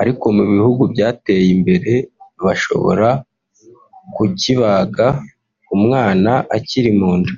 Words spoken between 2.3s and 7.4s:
bashobora ku kibaga umwana akiri mu nda